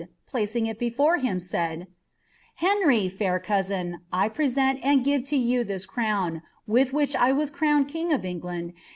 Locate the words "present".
4.31-4.79